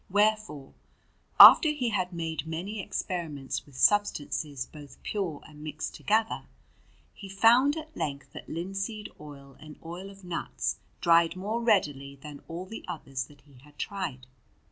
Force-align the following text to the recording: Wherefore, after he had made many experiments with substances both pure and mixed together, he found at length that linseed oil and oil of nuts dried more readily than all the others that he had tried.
Wherefore, 0.09 0.73
after 1.39 1.69
he 1.69 1.89
had 1.89 2.11
made 2.11 2.47
many 2.47 2.81
experiments 2.81 3.67
with 3.67 3.77
substances 3.77 4.65
both 4.65 4.97
pure 5.03 5.43
and 5.47 5.61
mixed 5.63 5.93
together, 5.93 6.45
he 7.13 7.29
found 7.29 7.77
at 7.77 7.95
length 7.95 8.33
that 8.33 8.49
linseed 8.49 9.11
oil 9.19 9.55
and 9.59 9.77
oil 9.85 10.09
of 10.09 10.23
nuts 10.23 10.77
dried 11.01 11.35
more 11.35 11.61
readily 11.61 12.15
than 12.15 12.41
all 12.47 12.65
the 12.65 12.83
others 12.87 13.25
that 13.25 13.41
he 13.41 13.59
had 13.63 13.77
tried. 13.77 14.25